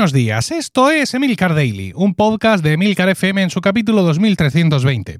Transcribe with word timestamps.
Buenos 0.00 0.14
días, 0.14 0.50
esto 0.50 0.90
es 0.90 1.12
Emilcar 1.12 1.54
Daily, 1.54 1.92
un 1.94 2.14
podcast 2.14 2.64
de 2.64 2.72
Emilcar 2.72 3.10
FM 3.10 3.42
en 3.42 3.50
su 3.50 3.60
capítulo 3.60 4.02
2320. 4.02 5.18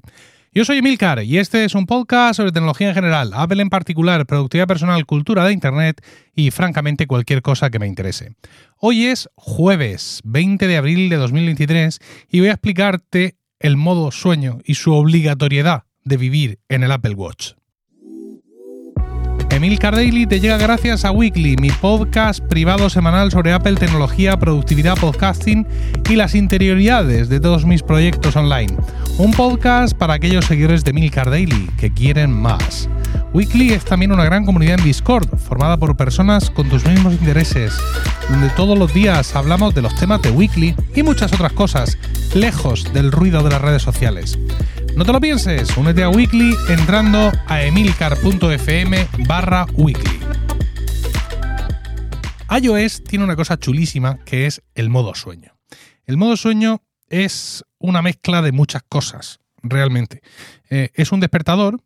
Yo 0.53 0.65
soy 0.65 0.79
Emilcar 0.79 1.23
y 1.23 1.37
este 1.37 1.65
es 1.65 1.75
un 1.75 1.85
podcast 1.85 2.37
sobre 2.37 2.51
tecnología 2.51 2.89
en 2.89 2.95
general, 2.95 3.31
Apple 3.35 3.61
en 3.61 3.69
particular, 3.69 4.25
productividad 4.25 4.65
personal, 4.65 5.05
cultura 5.05 5.45
de 5.45 5.53
Internet 5.53 6.03
y 6.33 6.49
francamente 6.49 7.05
cualquier 7.05 7.43
cosa 7.43 7.69
que 7.69 7.77
me 7.77 7.85
interese. 7.85 8.33
Hoy 8.75 9.05
es 9.05 9.29
jueves 9.35 10.19
20 10.23 10.65
de 10.65 10.77
abril 10.77 11.09
de 11.09 11.17
2023 11.17 11.99
y 12.31 12.39
voy 12.39 12.49
a 12.49 12.53
explicarte 12.53 13.35
el 13.59 13.77
modo 13.77 14.09
sueño 14.09 14.61
y 14.65 14.73
su 14.73 14.95
obligatoriedad 14.95 15.83
de 16.03 16.17
vivir 16.17 16.59
en 16.69 16.81
el 16.81 16.91
Apple 16.91 17.13
Watch. 17.13 17.51
Emil 19.51 19.77
Daily 19.77 20.25
te 20.25 20.39
llega 20.39 20.55
gracias 20.57 21.03
a 21.03 21.11
Weekly, 21.11 21.57
mi 21.57 21.69
podcast 21.71 22.39
privado 22.39 22.89
semanal 22.89 23.31
sobre 23.31 23.51
Apple, 23.51 23.75
tecnología, 23.75 24.39
productividad, 24.39 24.97
podcasting 24.97 25.67
y 26.09 26.15
las 26.15 26.35
interioridades 26.35 27.27
de 27.27 27.41
todos 27.41 27.65
mis 27.65 27.83
proyectos 27.83 28.37
online. 28.37 28.73
Un 29.17 29.31
podcast 29.31 29.93
para 29.93 30.13
aquellos 30.13 30.45
seguidores 30.45 30.85
de 30.85 30.91
Emil 30.91 31.11
Daily 31.11 31.69
que 31.77 31.91
quieren 31.91 32.31
más. 32.31 32.87
Weekly 33.33 33.73
es 33.73 33.83
también 33.83 34.13
una 34.13 34.23
gran 34.23 34.45
comunidad 34.45 34.79
en 34.79 34.85
Discord, 34.85 35.27
formada 35.37 35.75
por 35.75 35.97
personas 35.97 36.49
con 36.49 36.69
tus 36.69 36.85
mismos 36.85 37.13
intereses, 37.13 37.77
donde 38.29 38.49
todos 38.51 38.79
los 38.79 38.93
días 38.93 39.35
hablamos 39.35 39.75
de 39.75 39.81
los 39.81 39.93
temas 39.95 40.21
de 40.21 40.31
Weekly 40.31 40.75
y 40.95 41.03
muchas 41.03 41.33
otras 41.33 41.51
cosas, 41.51 41.97
lejos 42.33 42.93
del 42.93 43.11
ruido 43.11 43.43
de 43.43 43.49
las 43.49 43.61
redes 43.61 43.81
sociales. 43.81 44.39
No 44.95 45.05
te 45.05 45.13
lo 45.13 45.21
pienses, 45.21 45.75
únete 45.77 46.03
a 46.03 46.09
Weekly 46.09 46.53
entrando 46.69 47.31
a 47.47 47.63
emilcar.fm 47.63 49.07
barra 49.27 49.65
weekly. 49.73 50.19
iOS 52.61 53.03
tiene 53.03 53.23
una 53.23 53.35
cosa 53.35 53.57
chulísima 53.57 54.19
que 54.25 54.45
es 54.45 54.61
el 54.75 54.89
modo 54.89 55.15
sueño. 55.15 55.57
El 56.05 56.17
modo 56.17 56.35
sueño 56.35 56.81
es 57.07 57.63
una 57.79 58.01
mezcla 58.01 58.41
de 58.41 58.51
muchas 58.51 58.83
cosas, 58.83 59.39
realmente. 59.63 60.21
Eh, 60.69 60.91
es 60.93 61.11
un 61.11 61.21
despertador, 61.21 61.81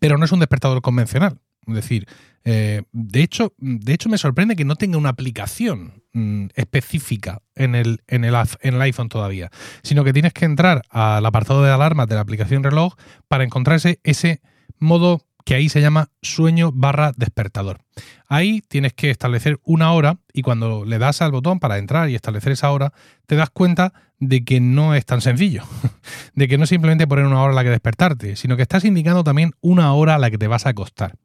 pero 0.00 0.16
no 0.16 0.24
es 0.24 0.32
un 0.32 0.38
despertador 0.38 0.80
convencional. 0.82 1.40
Es 1.66 1.74
decir, 1.74 2.06
eh, 2.44 2.82
de, 2.92 3.22
hecho, 3.22 3.52
de 3.58 3.92
hecho, 3.92 4.08
me 4.08 4.18
sorprende 4.18 4.56
que 4.56 4.64
no 4.64 4.76
tenga 4.76 4.98
una 4.98 5.10
aplicación 5.10 6.02
mm, 6.12 6.46
específica 6.54 7.42
en 7.54 7.74
el, 7.74 8.02
en, 8.08 8.24
el, 8.24 8.34
en 8.60 8.74
el 8.74 8.82
iPhone 8.82 9.08
todavía, 9.08 9.50
sino 9.82 10.02
que 10.04 10.12
tienes 10.12 10.32
que 10.32 10.44
entrar 10.44 10.82
al 10.90 11.24
apartado 11.24 11.62
de 11.62 11.70
alarmas 11.70 12.08
de 12.08 12.16
la 12.16 12.20
aplicación 12.20 12.64
reloj 12.64 12.94
para 13.28 13.44
encontrarse 13.44 14.00
ese 14.02 14.40
modo 14.78 15.24
que 15.44 15.54
ahí 15.54 15.68
se 15.68 15.80
llama 15.80 16.08
sueño 16.20 16.70
barra 16.72 17.12
despertador. 17.16 17.80
Ahí 18.28 18.62
tienes 18.68 18.92
que 18.92 19.10
establecer 19.10 19.58
una 19.64 19.92
hora 19.92 20.18
y 20.32 20.42
cuando 20.42 20.84
le 20.84 20.98
das 20.98 21.20
al 21.20 21.32
botón 21.32 21.60
para 21.60 21.78
entrar 21.78 22.08
y 22.10 22.14
establecer 22.14 22.52
esa 22.52 22.70
hora, 22.70 22.92
te 23.26 23.36
das 23.36 23.50
cuenta 23.50 23.92
de 24.18 24.44
que 24.44 24.60
no 24.60 24.94
es 24.94 25.04
tan 25.04 25.20
sencillo, 25.20 25.64
de 26.34 26.48
que 26.48 26.58
no 26.58 26.64
es 26.64 26.70
simplemente 26.70 27.06
poner 27.06 27.26
una 27.26 27.42
hora 27.42 27.52
a 27.52 27.56
la 27.56 27.64
que 27.64 27.70
despertarte, 27.70 28.36
sino 28.36 28.56
que 28.56 28.62
estás 28.62 28.84
indicando 28.84 29.24
también 29.24 29.52
una 29.60 29.92
hora 29.94 30.14
a 30.14 30.18
la 30.18 30.30
que 30.30 30.38
te 30.38 30.46
vas 30.46 30.66
a 30.66 30.70
acostar 30.70 31.16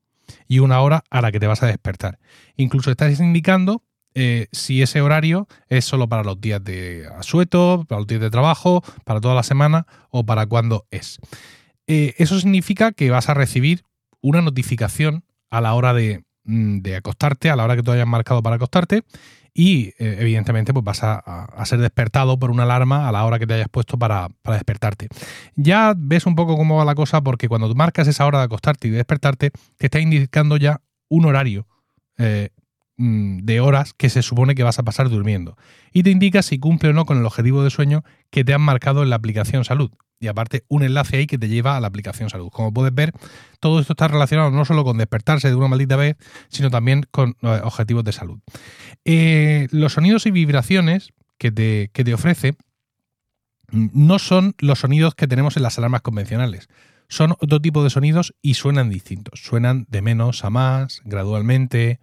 y 0.47 0.59
una 0.59 0.81
hora 0.81 1.03
a 1.09 1.21
la 1.21 1.31
que 1.31 1.39
te 1.39 1.47
vas 1.47 1.63
a 1.63 1.67
despertar. 1.67 2.19
Incluso 2.55 2.91
estás 2.91 3.19
indicando 3.19 3.83
eh, 4.13 4.47
si 4.51 4.81
ese 4.81 5.01
horario 5.01 5.47
es 5.69 5.85
solo 5.85 6.09
para 6.09 6.23
los 6.23 6.41
días 6.41 6.63
de 6.63 7.07
asueto, 7.17 7.85
para 7.87 7.99
los 7.99 8.07
días 8.07 8.21
de 8.21 8.31
trabajo, 8.31 8.83
para 9.03 9.21
toda 9.21 9.35
la 9.35 9.43
semana 9.43 9.85
o 10.09 10.25
para 10.25 10.45
cuándo 10.45 10.87
es. 10.89 11.19
Eh, 11.87 12.15
eso 12.17 12.39
significa 12.39 12.91
que 12.91 13.11
vas 13.11 13.29
a 13.29 13.33
recibir 13.33 13.83
una 14.21 14.41
notificación 14.41 15.23
a 15.49 15.61
la 15.61 15.73
hora 15.73 15.93
de, 15.93 16.23
de 16.47 16.95
acostarte, 16.95 17.49
a 17.49 17.55
la 17.55 17.63
hora 17.63 17.75
que 17.75 17.83
tú 17.83 17.91
hayas 17.91 18.07
marcado 18.07 18.41
para 18.41 18.55
acostarte, 18.55 19.03
y 19.53 19.93
eh, 19.97 20.17
evidentemente 20.19 20.71
pues 20.71 20.85
vas 20.85 20.99
a, 21.03 21.65
ser 21.65 21.79
despertado 21.79 22.37
por 22.37 22.51
una 22.51 22.63
alarma 22.63 23.09
a 23.09 23.11
la 23.11 23.25
hora 23.25 23.39
que 23.39 23.47
te 23.47 23.55
hayas 23.55 23.69
puesto 23.69 23.97
para, 23.97 24.29
despertarte. 24.43 25.07
Ya 25.55 25.93
ves 25.97 26.27
un 26.27 26.35
poco 26.35 26.55
cómo 26.55 26.77
va 26.77 26.85
la 26.85 26.93
cosa 26.93 27.21
porque 27.21 27.49
cuando 27.49 27.73
marcas 27.73 28.07
esa 28.07 28.27
hora 28.27 28.37
de 28.37 28.45
acostarte 28.45 28.87
y 28.87 28.91
de 28.91 28.97
despertarte, 28.97 29.51
te 29.77 29.87
está 29.87 29.99
indicando 29.99 30.57
ya 30.57 30.81
un 31.09 31.25
horario 31.25 31.67
eh, 32.19 32.49
mm, 32.97 33.39
de 33.39 33.59
horas 33.59 33.93
que 33.93 34.09
se 34.09 34.21
supone 34.21 34.53
que 34.53 34.61
vas 34.61 34.77
a 34.77 34.83
pasar 34.83 35.09
durmiendo. 35.09 35.57
Y 35.91 36.03
te 36.03 36.11
indica 36.11 36.43
si 36.43 36.59
cumple 36.59 36.89
o 36.89 36.93
no 36.93 37.05
con 37.05 37.17
el 37.17 37.25
objetivo 37.25 37.63
de 37.63 37.71
sueño 37.71 38.03
que 38.29 38.45
te 38.45 38.53
han 38.53 38.61
marcado 38.61 39.01
en 39.01 39.09
la 39.09 39.15
aplicación 39.15 39.65
salud 39.65 39.91
y 40.19 40.27
aparte 40.27 40.63
un 40.67 40.83
enlace 40.83 41.17
ahí 41.17 41.27
que 41.27 41.37
te 41.37 41.47
lleva 41.47 41.77
a 41.77 41.79
la 41.79 41.87
aplicación 41.87 42.29
salud. 42.29 42.49
Como 42.49 42.73
puedes 42.73 42.93
ver, 42.93 43.13
todo 43.59 43.79
esto 43.79 43.93
está 43.93 44.07
relacionado 44.07 44.51
no 44.51 44.65
solo 44.65 44.83
con 44.83 44.97
despertarse 44.97 45.49
de 45.49 45.55
una 45.55 45.67
maldita 45.67 45.95
vez, 45.95 46.17
sino 46.49 46.69
también 46.69 47.05
con 47.11 47.35
eh, 47.41 47.61
objetivos 47.63 48.03
de 48.03 48.11
salud. 48.11 48.39
Eh, 49.05 49.67
los 49.71 49.93
sonidos 49.93 50.25
y 50.25 50.31
vibraciones 50.31 51.13
que 51.37 51.51
te, 51.51 51.91
que 51.93 52.03
te 52.03 52.13
ofrece 52.13 52.55
no 53.71 54.17
son 54.19 54.55
los 54.59 54.79
sonidos 54.79 55.13
que 55.15 55.27
tenemos 55.27 55.57
en 55.57 55.63
las 55.63 55.77
alarmas 55.77 56.01
convencionales. 56.01 56.69
Son 57.09 57.31
otro 57.39 57.61
tipo 57.61 57.83
de 57.83 57.89
sonidos 57.89 58.33
y 58.41 58.55
suenan 58.55 58.89
distintos. 58.89 59.41
Suenan 59.41 59.85
de 59.89 60.01
menos 60.01 60.43
a 60.43 60.49
más, 60.49 61.01
gradualmente, 61.05 61.99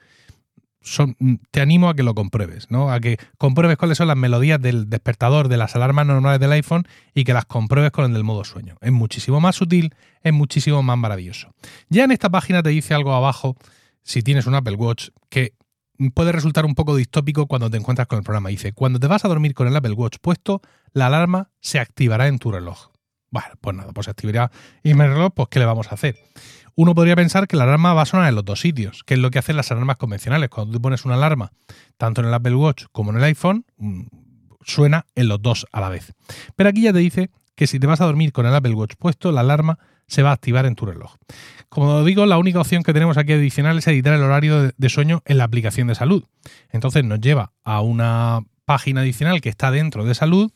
Mm, 1.18 1.34
te 1.50 1.60
animo 1.60 1.88
a 1.88 1.94
que 1.94 2.02
lo 2.02 2.14
compruebes, 2.14 2.70
¿no? 2.70 2.92
A 2.92 3.00
que 3.00 3.16
compruebes 3.38 3.78
cuáles 3.78 3.98
son 3.98 4.08
las 4.08 4.16
melodías 4.16 4.60
del 4.60 4.90
despertador 4.90 5.48
de 5.48 5.56
las 5.56 5.74
alarmas 5.76 6.06
normales 6.06 6.40
del 6.40 6.52
iPhone 6.52 6.86
y 7.14 7.24
que 7.24 7.32
las 7.32 7.46
compruebes 7.46 7.90
con 7.90 8.04
el 8.04 8.12
del 8.12 8.24
modo 8.24 8.44
sueño. 8.44 8.76
Es 8.80 8.92
muchísimo 8.92 9.40
más 9.40 9.56
sutil, 9.56 9.94
es 10.22 10.32
muchísimo 10.32 10.82
más 10.82 10.98
maravilloso. 10.98 11.54
Ya 11.88 12.04
en 12.04 12.10
esta 12.10 12.30
página 12.30 12.62
te 12.62 12.70
dice 12.70 12.94
algo 12.94 13.14
abajo, 13.14 13.56
si 14.02 14.22
tienes 14.22 14.46
un 14.46 14.54
Apple 14.54 14.76
Watch, 14.76 15.08
que 15.30 15.54
puede 16.12 16.32
resultar 16.32 16.66
un 16.66 16.74
poco 16.74 16.96
distópico 16.96 17.46
cuando 17.46 17.70
te 17.70 17.78
encuentras 17.78 18.06
con 18.06 18.18
el 18.18 18.24
programa. 18.24 18.50
Dice, 18.50 18.72
cuando 18.72 19.00
te 19.00 19.06
vas 19.06 19.24
a 19.24 19.28
dormir 19.28 19.54
con 19.54 19.66
el 19.66 19.76
Apple 19.76 19.92
Watch 19.92 20.18
puesto, 20.20 20.60
la 20.92 21.06
alarma 21.06 21.50
se 21.60 21.78
activará 21.78 22.28
en 22.28 22.38
tu 22.38 22.52
reloj. 22.52 22.93
Bueno, 23.34 23.48
pues 23.60 23.76
nada, 23.76 23.92
pues 23.92 24.06
en 24.06 24.96
mi 24.96 25.04
reloj, 25.04 25.32
pues 25.34 25.48
¿qué 25.48 25.58
le 25.58 25.64
vamos 25.64 25.88
a 25.90 25.96
hacer? 25.96 26.16
Uno 26.76 26.94
podría 26.94 27.16
pensar 27.16 27.48
que 27.48 27.56
la 27.56 27.64
alarma 27.64 27.92
va 27.92 28.02
a 28.02 28.06
sonar 28.06 28.28
en 28.28 28.36
los 28.36 28.44
dos 28.44 28.60
sitios, 28.60 29.02
que 29.02 29.14
es 29.14 29.20
lo 29.20 29.32
que 29.32 29.40
hacen 29.40 29.56
las 29.56 29.72
alarmas 29.72 29.96
convencionales. 29.96 30.50
Cuando 30.50 30.72
tú 30.72 30.80
pones 30.80 31.04
una 31.04 31.16
alarma, 31.16 31.50
tanto 31.96 32.20
en 32.20 32.28
el 32.28 32.34
Apple 32.34 32.54
Watch 32.54 32.84
como 32.92 33.10
en 33.10 33.16
el 33.16 33.24
iPhone, 33.24 33.66
mm, 33.76 34.02
suena 34.64 35.06
en 35.16 35.26
los 35.26 35.42
dos 35.42 35.66
a 35.72 35.80
la 35.80 35.88
vez. 35.88 36.12
Pero 36.54 36.70
aquí 36.70 36.82
ya 36.82 36.92
te 36.92 37.00
dice 37.00 37.30
que 37.56 37.66
si 37.66 37.80
te 37.80 37.88
vas 37.88 38.00
a 38.00 38.04
dormir 38.04 38.30
con 38.30 38.46
el 38.46 38.54
Apple 38.54 38.74
Watch 38.74 38.94
puesto, 38.96 39.32
la 39.32 39.40
alarma 39.40 39.80
se 40.06 40.22
va 40.22 40.30
a 40.30 40.34
activar 40.34 40.64
en 40.64 40.76
tu 40.76 40.86
reloj. 40.86 41.16
Como 41.68 42.04
digo, 42.04 42.26
la 42.26 42.38
única 42.38 42.60
opción 42.60 42.84
que 42.84 42.92
tenemos 42.92 43.16
aquí 43.16 43.32
adicional 43.32 43.78
es 43.78 43.88
editar 43.88 44.14
el 44.14 44.22
horario 44.22 44.70
de 44.76 44.88
sueño 44.88 45.22
en 45.24 45.38
la 45.38 45.44
aplicación 45.44 45.88
de 45.88 45.96
salud. 45.96 46.22
Entonces 46.70 47.02
nos 47.02 47.20
lleva 47.20 47.52
a 47.64 47.80
una 47.80 48.42
página 48.64 49.02
adicional 49.02 49.40
que 49.40 49.48
está 49.48 49.70
dentro 49.70 50.04
de 50.04 50.14
salud, 50.14 50.50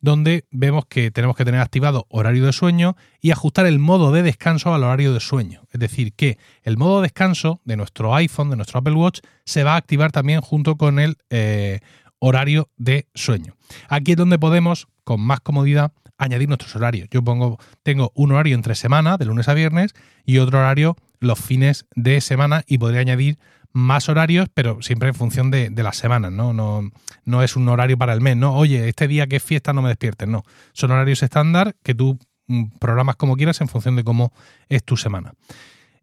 donde 0.00 0.44
vemos 0.50 0.84
que 0.86 1.10
tenemos 1.10 1.36
que 1.36 1.44
tener 1.44 1.60
activado 1.60 2.06
horario 2.10 2.44
de 2.46 2.52
sueño 2.52 2.96
y 3.20 3.30
ajustar 3.30 3.66
el 3.66 3.78
modo 3.78 4.12
de 4.12 4.22
descanso 4.22 4.74
al 4.74 4.84
horario 4.84 5.12
de 5.12 5.20
sueño. 5.20 5.62
Es 5.72 5.80
decir, 5.80 6.12
que 6.12 6.38
el 6.62 6.76
modo 6.76 7.00
de 7.00 7.06
descanso 7.06 7.60
de 7.64 7.76
nuestro 7.76 8.14
iPhone, 8.14 8.50
de 8.50 8.56
nuestro 8.56 8.80
Apple 8.80 8.94
Watch, 8.94 9.20
se 9.44 9.64
va 9.64 9.74
a 9.74 9.76
activar 9.76 10.12
también 10.12 10.40
junto 10.40 10.76
con 10.76 10.98
el 10.98 11.16
eh, 11.30 11.80
horario 12.18 12.70
de 12.76 13.08
sueño. 13.14 13.56
Aquí 13.88 14.12
es 14.12 14.16
donde 14.16 14.38
podemos, 14.38 14.88
con 15.04 15.20
más 15.20 15.40
comodidad, 15.40 15.92
añadir 16.18 16.48
nuestros 16.48 16.74
horarios. 16.76 17.08
Yo 17.10 17.22
pongo, 17.22 17.58
tengo 17.82 18.12
un 18.14 18.32
horario 18.32 18.54
entre 18.54 18.74
semana, 18.74 19.16
de 19.16 19.24
lunes 19.24 19.48
a 19.48 19.54
viernes, 19.54 19.94
y 20.24 20.38
otro 20.38 20.58
horario 20.58 20.96
los 21.20 21.38
fines 21.38 21.86
de 21.94 22.20
semana, 22.20 22.62
y 22.66 22.78
podría 22.78 23.00
añadir 23.00 23.38
más 23.74 24.08
horarios, 24.08 24.48
pero 24.54 24.80
siempre 24.80 25.08
en 25.08 25.14
función 25.14 25.50
de, 25.50 25.70
las 25.76 25.96
semanas, 25.96 26.32
¿no? 26.32 26.52
¿no? 26.52 26.90
No 27.24 27.42
es 27.42 27.56
un 27.56 27.68
horario 27.68 27.98
para 27.98 28.14
el 28.14 28.20
mes, 28.20 28.36
¿no? 28.36 28.54
Oye, 28.54 28.88
este 28.88 29.08
día 29.08 29.26
que 29.26 29.36
es 29.36 29.42
fiesta 29.42 29.72
no 29.72 29.82
me 29.82 29.88
despiertes, 29.88 30.28
no. 30.28 30.44
Son 30.72 30.92
horarios 30.92 31.22
estándar 31.22 31.74
que 31.82 31.94
tú 31.94 32.18
mm, 32.46 32.78
programas 32.78 33.16
como 33.16 33.36
quieras 33.36 33.60
en 33.60 33.68
función 33.68 33.96
de 33.96 34.04
cómo 34.04 34.32
es 34.68 34.84
tu 34.84 34.96
semana. 34.96 35.34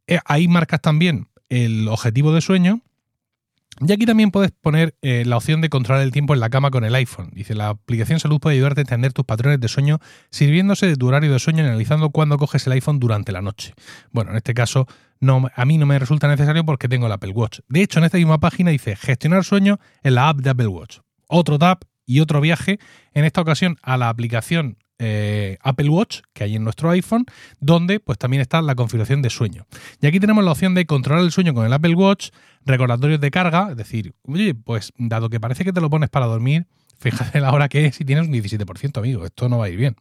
Eh, 0.05 0.19
ahí 0.25 0.47
marcas 0.49 0.81
también 0.81 1.29
el 1.47 1.87
objetivo 1.87 2.33
de 2.33 2.41
sueño 2.41 2.81
y 3.79 3.91
aquí 3.91 4.05
también 4.05 4.31
puedes 4.31 4.51
poner 4.51 4.95
eh, 5.01 5.23
la 5.25 5.37
opción 5.37 5.61
de 5.61 5.69
controlar 5.69 6.03
el 6.03 6.11
tiempo 6.11 6.33
en 6.33 6.41
la 6.41 6.49
cama 6.49 6.71
con 6.71 6.83
el 6.83 6.93
iPhone. 6.93 7.31
Dice, 7.33 7.55
la 7.55 7.69
aplicación 7.69 8.19
Salud 8.19 8.39
puede 8.39 8.57
ayudarte 8.57 8.81
a 8.81 8.83
entender 8.83 9.13
tus 9.13 9.25
patrones 9.25 9.59
de 9.59 9.67
sueño 9.69 9.99
sirviéndose 10.29 10.87
de 10.87 10.97
tu 10.97 11.07
horario 11.07 11.31
de 11.31 11.39
sueño 11.39 11.63
y 11.63 11.67
analizando 11.67 12.09
cuándo 12.09 12.37
coges 12.37 12.67
el 12.67 12.73
iPhone 12.73 12.99
durante 12.99 13.31
la 13.31 13.41
noche. 13.41 13.73
Bueno, 14.11 14.31
en 14.31 14.37
este 14.37 14.53
caso 14.53 14.87
no, 15.21 15.47
a 15.55 15.65
mí 15.65 15.77
no 15.77 15.85
me 15.85 15.97
resulta 15.99 16.27
necesario 16.27 16.65
porque 16.65 16.89
tengo 16.89 17.05
el 17.05 17.11
Apple 17.11 17.31
Watch. 17.31 17.59
De 17.69 17.81
hecho, 17.81 17.99
en 17.99 18.05
esta 18.05 18.17
misma 18.17 18.39
página 18.39 18.71
dice 18.71 18.95
gestionar 18.95 19.43
sueño 19.45 19.79
en 20.03 20.15
la 20.15 20.29
app 20.29 20.39
de 20.39 20.49
Apple 20.49 20.67
Watch. 20.67 20.99
Otro 21.27 21.57
tap 21.57 21.83
y 22.05 22.19
otro 22.19 22.41
viaje, 22.41 22.79
en 23.13 23.23
esta 23.23 23.39
ocasión 23.39 23.77
a 23.83 23.97
la 23.97 24.09
aplicación 24.09 24.77
eh, 25.03 25.57
Apple 25.61 25.89
Watch 25.89 26.21
que 26.33 26.43
hay 26.43 26.55
en 26.55 26.63
nuestro 26.63 26.89
iPhone, 26.89 27.25
donde 27.59 27.99
pues 27.99 28.17
también 28.17 28.41
está 28.41 28.61
la 28.61 28.75
configuración 28.75 29.21
de 29.21 29.29
sueño. 29.29 29.65
Y 30.01 30.07
aquí 30.07 30.19
tenemos 30.19 30.43
la 30.43 30.51
opción 30.51 30.75
de 30.75 30.85
controlar 30.85 31.23
el 31.23 31.31
sueño 31.31 31.53
con 31.53 31.65
el 31.65 31.73
Apple 31.73 31.95
Watch, 31.95 32.29
recordatorios 32.65 33.19
de 33.19 33.31
carga, 33.31 33.69
es 33.71 33.77
decir, 33.77 34.13
oye, 34.23 34.53
pues 34.53 34.91
dado 34.97 35.29
que 35.29 35.39
parece 35.39 35.63
que 35.63 35.73
te 35.73 35.81
lo 35.81 35.89
pones 35.89 36.09
para 36.09 36.25
dormir, 36.25 36.67
fíjate 36.99 37.39
la 37.39 37.51
hora 37.51 37.69
que 37.69 37.85
es 37.85 37.99
y 38.01 38.05
tienes 38.05 38.27
un 38.27 38.33
17%, 38.33 38.97
amigo, 38.97 39.25
esto 39.25 39.49
no 39.49 39.57
va 39.57 39.65
a 39.65 39.69
ir 39.69 39.77
bien. 39.77 39.95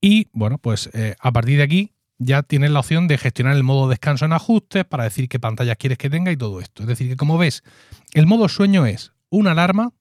Y 0.00 0.28
bueno, 0.32 0.58
pues 0.58 0.90
eh, 0.94 1.14
a 1.20 1.32
partir 1.32 1.58
de 1.58 1.62
aquí 1.64 1.92
ya 2.24 2.42
tienes 2.42 2.70
la 2.70 2.80
opción 2.80 3.08
de 3.08 3.18
gestionar 3.18 3.56
el 3.56 3.62
modo 3.62 3.88
descanso 3.88 4.24
en 4.24 4.32
ajustes 4.32 4.84
para 4.84 5.04
decir 5.04 5.28
qué 5.28 5.38
pantallas 5.38 5.76
quieres 5.76 5.98
que 5.98 6.10
tenga 6.10 6.32
y 6.32 6.36
todo 6.36 6.60
esto. 6.60 6.82
Es 6.82 6.88
decir, 6.88 7.08
que 7.08 7.16
como 7.16 7.38
ves, 7.38 7.62
el 8.14 8.26
modo 8.26 8.48
sueño 8.48 8.86
es 8.86 9.12
una 9.30 9.52
alarma 9.52 9.92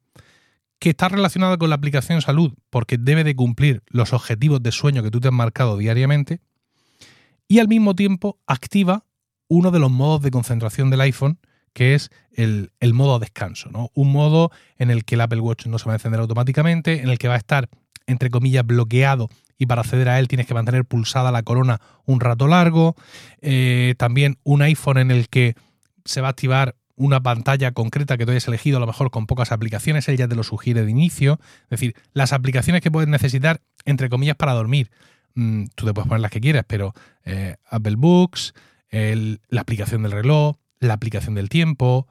que 0.79 0.89
está 0.89 1.09
relacionada 1.09 1.57
con 1.57 1.69
la 1.69 1.75
aplicación 1.75 2.21
salud 2.21 2.53
porque 2.69 2.97
debe 2.97 3.23
de 3.23 3.35
cumplir 3.35 3.83
los 3.87 4.13
objetivos 4.13 4.63
de 4.63 4.71
sueño 4.71 5.03
que 5.03 5.11
tú 5.11 5.19
te 5.19 5.27
has 5.27 5.33
marcado 5.33 5.77
diariamente 5.77 6.41
y 7.47 7.59
al 7.59 7.67
mismo 7.67 7.95
tiempo 7.95 8.39
activa 8.47 9.05
uno 9.47 9.71
de 9.71 9.79
los 9.79 9.91
modos 9.91 10.21
de 10.21 10.31
concentración 10.31 10.89
del 10.89 11.01
iPhone 11.01 11.39
que 11.73 11.95
es 11.95 12.09
el, 12.33 12.71
modo 12.93 13.19
descanso, 13.19 13.69
¿no? 13.71 13.89
Un 13.93 14.11
modo 14.11 14.51
en 14.77 14.91
el 14.91 15.05
que 15.05 15.15
el 15.15 15.21
Apple 15.21 15.39
Watch 15.39 15.67
no 15.67 15.79
se 15.79 15.85
va 15.85 15.93
a 15.93 15.95
encender 15.95 16.19
automáticamente, 16.19 17.01
en 17.01 17.09
el 17.09 17.17
que 17.17 17.27
va 17.27 17.35
a 17.35 17.37
estar, 17.37 17.69
entre 18.07 18.29
comillas, 18.29 18.65
bloqueado 18.65 19.29
y 19.57 19.67
para 19.67 19.81
acceder 19.81 20.09
a 20.09 20.19
él 20.19 20.27
tienes 20.27 20.47
que 20.47 20.55
mantener 20.55 20.85
pulsada 20.85 21.31
la 21.31 21.43
corona 21.43 21.79
un 22.05 22.19
rato 22.19 22.47
largo. 22.47 22.95
Eh, 23.41 23.93
también 23.97 24.37
un 24.43 24.63
iPhone 24.63 24.97
en 24.97 25.11
el 25.11 25.29
que 25.29 25.55
se 26.03 26.19
va 26.19 26.27
a 26.27 26.31
activar 26.31 26.75
una 26.95 27.21
pantalla 27.21 27.71
concreta 27.71 28.17
que 28.17 28.25
tú 28.25 28.31
hayas 28.31 28.47
elegido, 28.47 28.77
a 28.77 28.79
lo 28.79 28.87
mejor 28.87 29.11
con 29.11 29.27
pocas 29.27 29.51
aplicaciones, 29.51 30.07
él 30.09 30.17
ya 30.17 30.27
te 30.27 30.35
lo 30.35 30.43
sugiere 30.43 30.83
de 30.83 30.91
inicio. 30.91 31.39
Es 31.65 31.69
decir, 31.69 31.95
las 32.13 32.33
aplicaciones 32.33 32.81
que 32.81 32.89
puedes 32.89 33.07
necesitar, 33.07 33.61
entre 33.85 34.09
comillas, 34.09 34.35
para 34.35 34.53
dormir. 34.53 34.89
Mm, 35.35 35.65
tú 35.75 35.85
te 35.85 35.93
puedes 35.93 36.07
poner 36.07 36.21
las 36.21 36.31
que 36.31 36.41
quieras, 36.41 36.65
pero 36.67 36.93
eh, 37.23 37.55
Apple 37.69 37.95
Books, 37.97 38.53
la 38.89 39.61
aplicación 39.61 40.03
del 40.03 40.11
reloj, 40.11 40.57
la 40.81 40.93
aplicación 40.93 41.35
del 41.35 41.47
tiempo, 41.47 42.07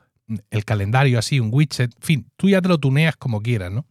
el 0.51 0.65
calendario 0.65 1.19
así, 1.19 1.41
un 1.41 1.51
widget, 1.53 1.93
en 1.95 2.03
fin, 2.03 2.31
tú 2.37 2.49
ya 2.49 2.63
te 2.63 2.69
lo 2.69 2.79
tuneas 2.79 3.17
como 3.17 3.43
quieras, 3.43 3.71
¿no? 3.71 3.85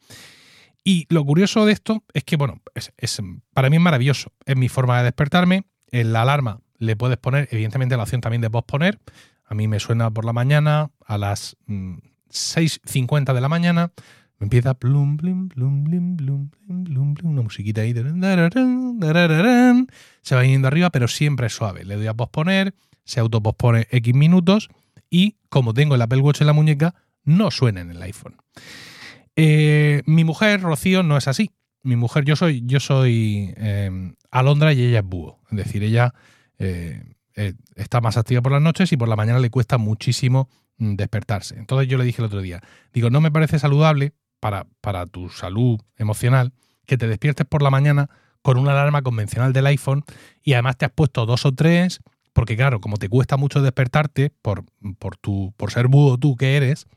Y 0.83 1.05
lo 1.09 1.23
curioso 1.23 1.65
de 1.65 1.73
esto 1.73 2.03
es 2.13 2.23
que, 2.23 2.37
bueno, 2.37 2.61
es, 2.73 3.21
para 3.53 3.69
mí 3.69 3.75
es 3.75 3.81
maravilloso. 3.81 4.31
Es 4.45 4.55
mi 4.55 4.69
forma 4.69 4.97
de 4.97 5.03
despertarme. 5.03 5.65
En 5.91 6.13
la 6.13 6.21
alarma 6.21 6.61
le 6.77 6.95
puedes 6.95 7.17
poner, 7.17 7.47
evidentemente, 7.51 7.97
la 7.97 8.03
opción 8.03 8.21
también 8.21 8.41
de 8.41 8.49
posponer. 8.49 8.99
A 9.45 9.53
mí 9.53 9.67
me 9.67 9.79
suena 9.79 10.09
por 10.09 10.25
la 10.25 10.33
mañana 10.33 10.89
a 11.05 11.17
las 11.17 11.57
6.50 11.67 13.31
mm, 13.31 13.35
de 13.35 13.41
la 13.41 13.49
mañana. 13.49 13.91
Empieza 14.39 14.73
plum, 14.73 15.17
plum, 15.17 15.49
plum, 15.49 15.83
plum, 15.83 16.17
plum, 16.17 16.49
plum, 16.49 17.13
plum, 17.13 17.31
una 17.31 17.41
musiquita 17.41 17.81
ahí. 17.81 17.93
Se 20.21 20.35
va 20.35 20.45
yendo 20.45 20.67
arriba, 20.67 20.89
pero 20.89 21.07
siempre 21.07 21.47
es 21.47 21.53
suave. 21.53 21.83
Le 21.83 21.95
doy 21.95 22.07
a 22.07 22.13
posponer, 22.13 22.73
se 23.03 23.19
autopospone 23.19 23.87
X 23.91 24.13
minutos 24.13 24.69
y 25.09 25.35
como 25.49 25.73
tengo 25.73 25.95
el 25.95 26.01
Apple 26.01 26.21
Watch 26.21 26.41
en 26.41 26.47
la 26.47 26.53
muñeca, 26.53 26.95
no 27.23 27.51
suena 27.51 27.81
en 27.81 27.91
el 27.91 28.01
iPhone. 28.01 28.35
Eh, 29.35 30.03
mi 30.05 30.23
mujer, 30.23 30.61
Rocío, 30.61 31.03
no 31.03 31.17
es 31.17 31.27
así. 31.27 31.51
Mi 31.83 31.95
mujer, 31.95 32.23
yo 32.25 32.35
soy, 32.35 32.63
yo 32.65 32.79
soy 32.79 33.53
eh, 33.57 34.13
alondra 34.31 34.73
y 34.73 34.83
ella 34.83 34.99
es 34.99 35.05
búho. 35.05 35.39
Es 35.51 35.57
decir, 35.57 35.83
ella 35.83 36.13
eh, 36.59 37.03
eh, 37.35 37.53
está 37.75 38.01
más 38.01 38.17
activa 38.17 38.41
por 38.41 38.51
las 38.51 38.61
noches 38.61 38.91
y 38.91 38.97
por 38.97 39.07
la 39.07 39.15
mañana 39.15 39.39
le 39.39 39.49
cuesta 39.49 39.77
muchísimo 39.77 40.49
mm, 40.77 40.95
despertarse. 40.95 41.57
Entonces 41.57 41.87
yo 41.87 41.97
le 41.97 42.03
dije 42.03 42.21
el 42.21 42.25
otro 42.25 42.41
día, 42.41 42.61
digo, 42.93 43.09
no 43.09 43.21
me 43.21 43.31
parece 43.31 43.59
saludable 43.59 44.13
para, 44.39 44.67
para 44.81 45.05
tu 45.05 45.29
salud 45.29 45.79
emocional 45.97 46.53
que 46.85 46.97
te 46.97 47.07
despiertes 47.07 47.45
por 47.45 47.61
la 47.61 47.69
mañana 47.69 48.09
con 48.41 48.57
una 48.57 48.71
alarma 48.71 49.01
convencional 49.01 49.53
del 49.53 49.67
iPhone 49.67 50.03
y 50.43 50.53
además 50.53 50.77
te 50.77 50.85
has 50.85 50.91
puesto 50.91 51.25
dos 51.25 51.45
o 51.45 51.53
tres, 51.53 51.99
porque 52.33 52.55
claro, 52.55 52.79
como 52.81 52.97
te 52.97 53.09
cuesta 53.09 53.37
mucho 53.37 53.61
despertarte 53.61 54.31
por, 54.41 54.65
por, 54.97 55.17
tu, 55.17 55.53
por 55.57 55.71
ser 55.71 55.87
búho 55.87 56.17
tú 56.17 56.35
que 56.35 56.55
eres, 56.55 56.87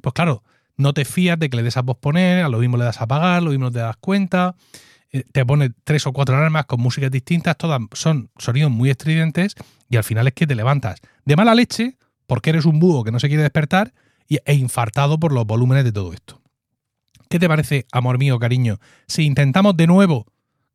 pues 0.00 0.12
claro, 0.14 0.42
no 0.76 0.92
te 0.94 1.04
fías 1.04 1.38
de 1.38 1.50
que 1.50 1.56
le 1.56 1.62
des 1.62 1.76
a 1.76 1.82
posponer, 1.82 2.44
a 2.44 2.48
lo 2.48 2.58
mismo 2.58 2.76
le 2.76 2.84
das 2.84 3.00
a 3.00 3.04
apagar, 3.04 3.42
lo 3.42 3.50
mismo 3.50 3.70
te 3.70 3.80
das 3.80 3.96
cuenta. 3.96 4.54
Eh, 5.10 5.24
te 5.30 5.44
pone 5.44 5.70
tres 5.84 6.06
o 6.06 6.12
cuatro 6.12 6.36
alarmas 6.36 6.64
con 6.66 6.80
músicas 6.80 7.10
distintas, 7.10 7.56
todas 7.58 7.80
son 7.92 8.30
sonidos 8.38 8.70
muy 8.70 8.90
estridentes 8.90 9.54
y 9.88 9.96
al 9.96 10.04
final 10.04 10.26
es 10.28 10.32
que 10.32 10.46
te 10.46 10.54
levantas 10.54 11.00
de 11.24 11.36
mala 11.36 11.54
leche 11.54 11.98
porque 12.26 12.50
eres 12.50 12.64
un 12.64 12.78
búho 12.78 13.04
que 13.04 13.12
no 13.12 13.20
se 13.20 13.28
quiere 13.28 13.42
despertar 13.42 13.92
e 14.28 14.54
infartado 14.54 15.20
por 15.20 15.32
los 15.32 15.46
volúmenes 15.46 15.84
de 15.84 15.92
todo 15.92 16.14
esto. 16.14 16.41
¿Qué 17.32 17.38
te 17.38 17.48
parece, 17.48 17.86
amor 17.92 18.18
mío, 18.18 18.38
cariño, 18.38 18.78
si 19.08 19.24
intentamos 19.24 19.74
de 19.74 19.86
nuevo 19.86 20.26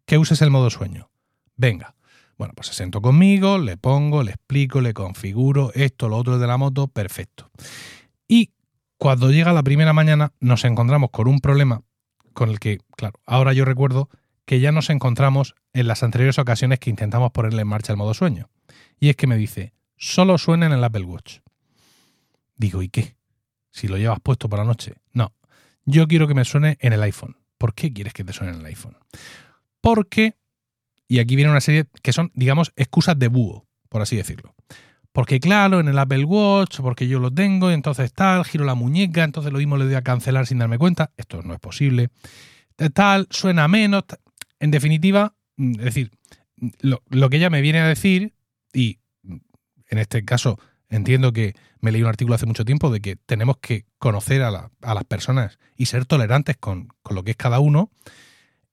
que 0.08 0.18
uses 0.18 0.42
el 0.42 0.50
modo 0.50 0.72
sueño? 0.72 1.12
Venga. 1.56 1.94
Bueno, 2.36 2.56
pues 2.56 2.70
se 2.70 2.74
sentó 2.74 3.00
conmigo, 3.00 3.60
le 3.60 3.78
pongo, 3.78 4.24
le 4.24 4.32
explico, 4.32 4.82
le 4.82 4.96
configuro 4.96 5.72
esto, 5.76 6.10
lo 6.10 6.18
otro 6.18 6.40
de 6.40 6.48
la 6.48 6.58
moto, 6.58 6.88
perfecto. 6.88 7.52
Y 8.28 8.54
cuando 8.98 9.30
llega 9.30 9.54
la 9.54 9.62
primera 9.62 9.94
mañana 9.94 10.34
nos 10.40 10.66
encontramos 10.66 11.12
con 11.12 11.28
un 11.28 11.42
problema 11.42 11.84
con 12.34 12.50
el 12.50 12.60
que, 12.60 12.80
claro, 12.96 13.20
ahora 13.28 13.54
yo 13.54 13.64
recuerdo 13.64 14.10
que 14.46 14.60
ya 14.60 14.72
nos 14.72 14.90
encontramos 14.90 15.54
en 15.74 15.86
las 15.86 16.02
anteriores 16.02 16.40
ocasiones 16.40 16.80
que 16.80 16.90
intentamos 16.90 17.30
ponerle 17.34 17.62
en 17.62 17.68
marcha 17.68 17.94
el 17.94 17.98
modo 17.98 18.16
sueño. 18.16 18.50
Y 19.00 19.10
es 19.10 19.16
que 19.16 19.28
me 19.28 19.38
dice, 19.38 19.76
solo 19.96 20.40
suena 20.40 20.66
en 20.66 20.72
el 20.72 20.84
Apple 20.84 21.04
Watch. 21.04 21.38
Digo, 22.56 22.82
¿y 22.82 22.90
qué? 22.90 23.16
Si 23.70 23.88
lo 23.88 24.00
llevas 24.00 24.20
puesto 24.22 24.50
por 24.50 24.58
la 24.58 24.66
noche. 24.66 24.96
No, 25.14 25.34
yo 25.88 26.08
quiero 26.08 26.28
que 26.28 26.36
me 26.36 26.46
suene 26.46 26.78
en 26.82 26.94
el 26.94 27.02
iPhone. 27.02 27.38
¿Por 27.58 27.74
qué 27.74 27.92
quieres 27.92 28.14
que 28.14 28.24
te 28.24 28.34
suene 28.34 28.54
en 28.54 28.60
el 28.60 28.66
iPhone? 28.66 28.98
Porque, 29.82 30.36
y 31.08 31.20
aquí 31.20 31.36
viene 31.36 31.50
una 31.50 31.62
serie 31.62 31.86
que 32.04 32.14
son, 32.14 32.32
digamos, 32.36 32.74
excusas 32.76 33.18
de 33.18 33.30
búho, 33.30 33.66
por 33.90 34.02
así 34.02 34.16
decirlo. 34.18 34.54
Porque 35.14 35.40
claro, 35.40 35.80
en 35.80 35.88
el 35.88 35.98
Apple 35.98 36.26
Watch, 36.26 36.82
porque 36.82 37.08
yo 37.08 37.20
lo 37.20 37.34
tengo, 37.34 37.72
y 37.72 37.74
entonces 37.74 38.14
tal, 38.14 38.46
giro 38.46 38.66
la 38.66 38.76
muñeca, 38.76 39.24
entonces 39.24 39.52
lo 39.52 39.58
mismo 39.58 39.78
le 39.78 39.86
doy 39.86 39.96
a 39.96 40.04
cancelar 40.04 40.46
sin 40.46 40.60
darme 40.60 40.78
cuenta. 40.78 41.12
Esto 41.18 41.42
no 41.42 41.54
es 41.54 41.60
posible. 41.60 42.10
Tal, 42.94 43.28
suena 43.32 43.68
menos. 43.68 44.04
En 44.60 44.70
definitiva, 44.70 45.34
mm, 45.56 45.72
es 45.80 45.86
decir, 45.86 46.12
lo, 46.82 47.30
que 47.30 47.38
ella 47.38 47.50
me 47.50 47.62
viene 47.62 47.80
a 47.80 47.88
decir, 47.88 48.34
y 48.74 49.00
en 49.24 49.98
este 49.98 50.26
caso 50.26 50.60
entiendo 50.90 51.34
que 51.34 51.56
me 51.80 51.92
leí 51.92 52.02
un 52.02 52.10
artículo 52.10 52.36
hace 52.36 52.46
mucho 52.46 52.66
tiempo 52.66 52.90
de 52.90 53.02
que 53.02 53.16
tenemos 53.16 53.58
que 53.58 53.86
conocer 53.98 54.42
a, 54.44 54.52
las 54.82 55.04
personas 55.06 55.60
y 55.76 55.86
ser 55.88 56.06
tolerantes 56.06 56.58
con, 56.58 56.90
lo 57.10 57.24
que 57.24 57.32
es 57.32 57.38
cada 57.38 57.60
uno, 57.60 57.92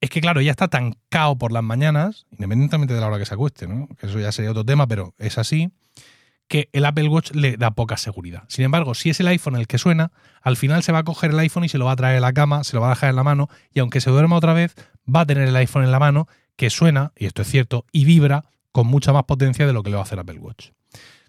es 0.01 0.09
que 0.09 0.21
claro, 0.21 0.39
ella 0.39 0.51
está 0.51 0.67
tan 0.67 0.95
cao 1.09 1.37
por 1.37 1.51
las 1.51 1.63
mañanas, 1.63 2.25
independientemente 2.31 2.93
de 2.93 3.01
la 3.01 3.07
hora 3.07 3.17
que 3.17 3.25
se 3.25 3.33
acueste, 3.33 3.67
¿no? 3.67 3.87
que 3.99 4.07
eso 4.07 4.19
ya 4.19 4.31
sería 4.31 4.51
otro 4.51 4.65
tema, 4.65 4.87
pero 4.87 5.13
es 5.17 5.37
así, 5.37 5.71
que 6.47 6.69
el 6.73 6.85
Apple 6.85 7.07
Watch 7.07 7.31
le 7.31 7.57
da 7.57 7.71
poca 7.71 7.97
seguridad. 7.97 8.43
Sin 8.47 8.65
embargo, 8.65 8.93
si 8.93 9.09
es 9.09 9.19
el 9.19 9.27
iPhone 9.27 9.55
el 9.55 9.67
que 9.67 9.77
suena, 9.77 10.11
al 10.41 10.57
final 10.57 10.83
se 10.83 10.91
va 10.91 10.99
a 10.99 11.03
coger 11.03 11.31
el 11.31 11.39
iPhone 11.39 11.63
y 11.63 11.69
se 11.69 11.77
lo 11.77 11.85
va 11.85 11.93
a 11.93 11.95
traer 11.95 12.17
a 12.17 12.21
la 12.21 12.33
cama, 12.33 12.63
se 12.63 12.75
lo 12.75 12.81
va 12.81 12.87
a 12.87 12.89
dejar 12.91 13.09
en 13.09 13.15
la 13.15 13.23
mano, 13.23 13.49
y 13.73 13.79
aunque 13.79 14.01
se 14.01 14.11
duerma 14.11 14.35
otra 14.35 14.53
vez, 14.53 14.75
va 15.13 15.21
a 15.21 15.25
tener 15.25 15.47
el 15.47 15.55
iPhone 15.55 15.83
en 15.83 15.91
la 15.91 15.99
mano 15.99 16.27
que 16.55 16.69
suena, 16.69 17.13
y 17.17 17.25
esto 17.25 17.41
es 17.41 17.49
cierto, 17.49 17.85
y 17.91 18.05
vibra 18.05 18.45
con 18.71 18.87
mucha 18.87 19.11
más 19.11 19.23
potencia 19.23 19.65
de 19.65 19.73
lo 19.73 19.83
que 19.83 19.89
le 19.89 19.95
va 19.95 20.01
a 20.01 20.05
hacer 20.05 20.19
Apple 20.19 20.39
Watch. 20.39 20.69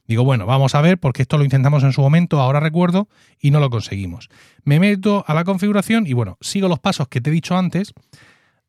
Digo, 0.06 0.24
bueno, 0.24 0.46
vamos 0.46 0.74
a 0.74 0.80
ver, 0.80 0.98
porque 0.98 1.22
esto 1.22 1.38
lo 1.38 1.44
intentamos 1.44 1.82
en 1.82 1.92
su 1.92 2.00
momento, 2.00 2.40
ahora 2.40 2.60
recuerdo, 2.60 3.08
y 3.40 3.50
no 3.50 3.60
lo 3.60 3.70
conseguimos. 3.70 4.28
Me 4.64 4.78
meto 4.78 5.24
a 5.26 5.34
la 5.34 5.44
configuración 5.44 6.06
y 6.06 6.12
bueno, 6.12 6.38
sigo 6.40 6.68
los 6.68 6.78
pasos 6.78 7.08
que 7.08 7.20
te 7.20 7.30
he 7.30 7.32
dicho 7.32 7.56
antes 7.56 7.92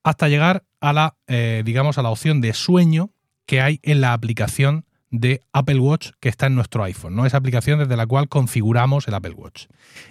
hasta 0.04 0.28
llegar 0.30 0.64
a 0.80 0.94
la, 0.94 1.16
eh, 1.28 1.64
digamos, 1.66 1.98
a 1.98 2.02
la 2.02 2.10
opción 2.10 2.42
de 2.42 2.54
sueño 2.54 3.12
que 3.46 3.62
hay 3.62 3.80
en 3.84 4.02
la 4.02 4.14
aplicación 4.14 4.86
de 5.10 5.42
Apple 5.54 5.80
Watch 5.80 6.12
que 6.20 6.30
está 6.30 6.48
en 6.48 6.56
nuestro 6.56 6.84
iPhone, 6.84 7.16
¿no? 7.16 7.26
Esa 7.26 7.38
aplicación 7.38 7.80
desde 7.80 7.96
la 7.96 8.06
cual 8.06 8.28
configuramos 8.28 9.08
el 9.08 9.14
Apple 9.14 9.34
Watch. 9.34 9.66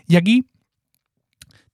Y 0.07 0.17
aquí 0.17 0.47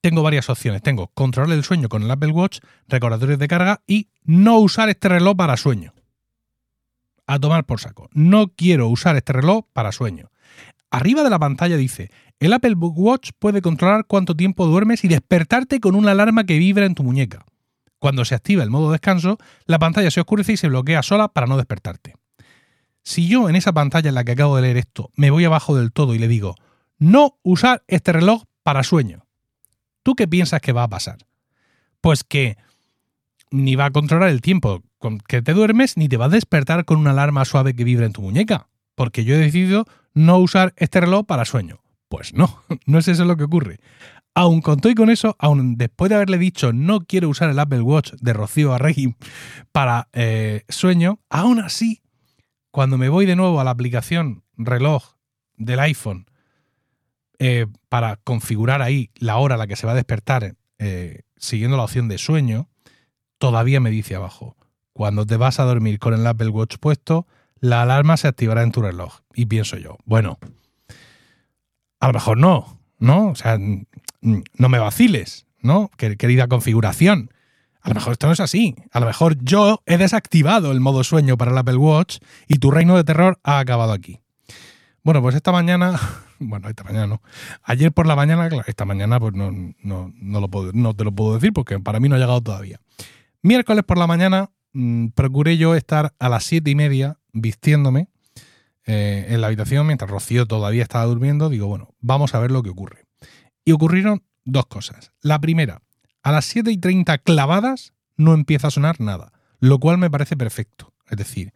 tengo 0.03 0.21
varias 0.21 0.49
opciones. 0.49 0.81
Tengo 0.81 1.07
controlar 1.13 1.55
el 1.55 1.63
sueño 1.63 1.87
con 1.87 2.03
el 2.03 2.11
Apple 2.11 2.31
Watch, 2.31 2.59
recordatorios 2.89 3.39
de 3.39 3.47
carga 3.47 3.81
y 3.87 4.09
no 4.25 4.57
usar 4.57 4.89
este 4.89 5.07
reloj 5.07 5.37
para 5.37 5.55
sueño. 5.55 5.92
A 7.27 7.39
tomar 7.39 7.65
por 7.65 7.79
saco. 7.79 8.09
No 8.13 8.49
quiero 8.49 8.87
usar 8.87 9.15
este 9.15 9.33
reloj 9.33 9.65
para 9.73 9.91
sueño. 9.91 10.29
Arriba 10.91 11.23
de 11.23 11.29
la 11.29 11.39
pantalla 11.39 11.77
dice, 11.77 12.11
el 12.39 12.53
Apple 12.53 12.75
Watch 12.75 13.31
puede 13.39 13.61
controlar 13.61 14.05
cuánto 14.05 14.35
tiempo 14.35 14.67
duermes 14.67 15.03
y 15.03 15.07
despertarte 15.07 15.79
con 15.79 15.95
una 15.95 16.11
alarma 16.11 16.45
que 16.45 16.59
vibra 16.59 16.85
en 16.85 16.95
tu 16.95 17.03
muñeca. 17.03 17.45
Cuando 17.99 18.25
se 18.25 18.35
activa 18.35 18.63
el 18.63 18.69
modo 18.69 18.91
descanso, 18.91 19.37
la 19.65 19.79
pantalla 19.79 20.11
se 20.11 20.19
oscurece 20.19 20.53
y 20.53 20.57
se 20.57 20.67
bloquea 20.67 21.01
sola 21.03 21.29
para 21.29 21.47
no 21.47 21.57
despertarte. 21.57 22.15
Si 23.03 23.27
yo 23.27 23.49
en 23.49 23.55
esa 23.55 23.73
pantalla 23.73 24.09
en 24.09 24.15
la 24.15 24.23
que 24.23 24.33
acabo 24.33 24.55
de 24.55 24.61
leer 24.61 24.77
esto 24.77 25.09
me 25.15 25.31
voy 25.31 25.45
abajo 25.45 25.75
del 25.75 25.91
todo 25.91 26.13
y 26.13 26.19
le 26.19 26.27
digo, 26.27 26.55
no 26.97 27.37
usar 27.43 27.83
este 27.87 28.13
reloj 28.13 28.43
para 28.63 28.83
sueño, 28.83 29.25
¿Tú 30.03 30.15
qué 30.15 30.27
piensas 30.27 30.61
que 30.61 30.73
va 30.73 30.83
a 30.83 30.89
pasar? 30.89 31.17
Pues 32.01 32.23
que 32.23 32.57
ni 33.51 33.75
va 33.75 33.85
a 33.85 33.91
controlar 33.91 34.29
el 34.29 34.41
tiempo 34.41 34.83
que 35.27 35.41
te 35.41 35.53
duermes, 35.53 35.97
ni 35.97 36.07
te 36.07 36.17
va 36.17 36.25
a 36.25 36.29
despertar 36.29 36.85
con 36.85 36.97
una 36.97 37.11
alarma 37.11 37.45
suave 37.45 37.75
que 37.75 37.83
vibra 37.83 38.05
en 38.05 38.13
tu 38.13 38.21
muñeca, 38.21 38.67
porque 38.95 39.23
yo 39.23 39.35
he 39.35 39.39
decidido 39.39 39.85
no 40.13 40.37
usar 40.37 40.73
este 40.77 41.01
reloj 41.01 41.25
para 41.25 41.45
sueño. 41.45 41.79
Pues 42.09 42.33
no, 42.33 42.63
no 42.85 42.99
es 42.99 43.07
eso 43.07 43.25
lo 43.25 43.37
que 43.37 43.43
ocurre. 43.43 43.79
Aun 44.35 44.61
con 44.61 44.79
con 44.79 45.09
eso, 45.11 45.35
aun 45.37 45.77
después 45.77 46.09
de 46.09 46.15
haberle 46.15 46.39
dicho 46.39 46.73
no 46.73 47.01
quiero 47.01 47.29
usar 47.29 47.51
el 47.51 47.59
Apple 47.59 47.81
Watch 47.81 48.13
de 48.13 48.33
Rocío 48.33 48.73
Arregui 48.73 49.15
para 49.71 50.09
eh, 50.11 50.63
sueño, 50.69 51.19
aún 51.29 51.59
así, 51.59 52.01
cuando 52.71 52.97
me 52.97 53.09
voy 53.09 53.27
de 53.27 53.35
nuevo 53.35 53.61
a 53.61 53.63
la 53.63 53.69
aplicación 53.71 54.43
reloj 54.57 55.13
del 55.55 55.79
iPhone 55.79 56.25
eh, 57.37 57.67
para 57.89 58.17
configurar 58.17 58.81
ahí 58.81 59.11
la 59.15 59.37
hora 59.37 59.55
a 59.55 59.57
la 59.59 59.67
que 59.67 59.75
se 59.75 59.85
va 59.85 59.93
a 59.93 59.95
despertar 59.95 60.55
eh, 60.79 61.21
siguiendo 61.37 61.77
la 61.77 61.83
opción 61.83 62.07
de 62.07 62.17
sueño, 62.17 62.69
todavía 63.37 63.79
me 63.79 63.91
dice 63.91 64.15
abajo, 64.15 64.55
cuando 64.93 65.25
te 65.25 65.37
vas 65.37 65.59
a 65.59 65.63
dormir 65.63 65.99
con 65.99 66.13
el 66.13 66.25
Apple 66.25 66.49
Watch 66.49 66.77
puesto, 66.79 67.27
la 67.59 67.81
alarma 67.81 68.17
se 68.17 68.27
activará 68.27 68.63
en 68.63 68.71
tu 68.71 68.81
reloj. 68.81 69.19
Y 69.33 69.47
pienso 69.47 69.77
yo, 69.77 69.97
bueno, 70.05 70.37
a 71.99 72.07
lo 72.07 72.13
mejor 72.13 72.37
no, 72.37 72.79
¿no? 72.99 73.27
O 73.27 73.35
sea, 73.35 73.57
no 74.21 74.69
me 74.69 74.79
vaciles. 74.79 75.45
¿no? 75.63 75.89
Querida 75.97 76.47
configuración. 76.47 77.31
A 77.81 77.89
lo 77.89 77.95
mejor 77.95 78.13
esto 78.13 78.27
no 78.27 78.33
es 78.33 78.39
así. 78.39 78.75
A 78.91 78.99
lo 78.99 79.07
mejor 79.07 79.37
yo 79.43 79.81
he 79.85 79.97
desactivado 79.97 80.71
el 80.71 80.79
modo 80.79 81.03
sueño 81.03 81.37
para 81.37 81.51
el 81.51 81.57
Apple 81.57 81.77
Watch 81.77 82.19
y 82.47 82.59
tu 82.59 82.69
reino 82.69 82.95
de 82.95 83.03
terror 83.03 83.39
ha 83.43 83.59
acabado 83.59 83.91
aquí. 83.91 84.19
Bueno, 85.03 85.21
pues 85.21 85.35
esta 85.35 85.51
mañana, 85.51 85.99
bueno, 86.39 86.69
esta 86.69 86.83
mañana 86.83 87.07
no. 87.07 87.21
Ayer 87.63 87.91
por 87.91 88.05
la 88.05 88.15
mañana, 88.15 88.49
esta 88.67 88.85
mañana 88.85 89.19
pues 89.19 89.33
no, 89.33 89.51
no, 89.51 90.13
no, 90.15 90.39
lo 90.39 90.47
puedo, 90.49 90.71
no 90.73 90.93
te 90.95 91.03
lo 91.03 91.11
puedo 91.11 91.33
decir 91.33 91.51
porque 91.51 91.79
para 91.79 91.99
mí 91.99 92.07
no 92.07 92.15
ha 92.15 92.19
llegado 92.19 92.41
todavía. 92.41 92.79
Miércoles 93.41 93.83
por 93.83 93.97
la 93.97 94.07
mañana 94.07 94.51
mmm, 94.73 95.07
procuré 95.09 95.57
yo 95.57 95.75
estar 95.75 96.13
a 96.19 96.29
las 96.29 96.43
siete 96.43 96.71
y 96.71 96.75
media 96.75 97.19
vistiéndome 97.31 98.09
eh, 98.85 99.27
en 99.29 99.41
la 99.41 99.47
habitación 99.47 99.87
mientras 99.87 100.11
Rocío 100.11 100.45
todavía 100.45 100.83
estaba 100.83 101.05
durmiendo. 101.05 101.49
Digo, 101.49 101.67
bueno, 101.67 101.95
vamos 101.99 102.35
a 102.35 102.39
ver 102.39 102.51
lo 102.51 102.63
que 102.63 102.69
ocurre. 102.69 103.05
Y 103.65 103.71
ocurrieron 103.71 104.23
dos 104.43 104.65
cosas. 104.65 105.11
La 105.21 105.39
primera, 105.39 105.81
a 106.21 106.31
las 106.31 106.45
7 106.45 106.71
y 106.71 106.77
30 106.77 107.17
clavadas 107.19 107.93
no 108.17 108.33
empieza 108.33 108.67
a 108.67 108.71
sonar 108.71 108.99
nada, 108.99 109.31
lo 109.59 109.79
cual 109.79 109.97
me 109.97 110.09
parece 110.09 110.35
perfecto. 110.35 110.93
Es 111.09 111.17
decir, 111.17 111.53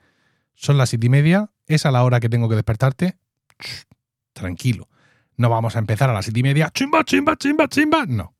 son 0.55 0.77
las 0.77 0.89
7 0.89 1.05
y 1.05 1.09
media, 1.09 1.51
es 1.65 1.85
a 1.85 1.91
la 1.91 2.03
hora 2.03 2.19
que 2.19 2.29
tengo 2.29 2.49
que 2.49 2.55
despertarte. 2.55 3.17
tranquilo. 4.33 4.87
No 5.35 5.49
vamos 5.49 5.75
a 5.75 5.79
empezar 5.79 6.09
a 6.09 6.13
las 6.13 6.25
7 6.25 6.39
y 6.39 6.43
media. 6.43 6.69
Chimba, 6.73 7.03
chimba, 7.03 7.35
chimba, 7.35 7.67
chimba. 7.67 8.05
No. 8.05 8.33